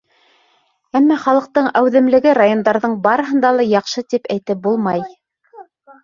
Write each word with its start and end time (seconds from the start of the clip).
Әммә 0.99 1.17
халыҡтың 1.25 1.67
әүҙемлеге 1.81 2.33
райондарҙың 2.37 2.95
барыһында 3.07 3.51
ла 3.57 3.65
яҡшы 3.73 4.03
тип 4.15 4.25
әйтеп 4.37 4.65
булмай. 4.65 5.05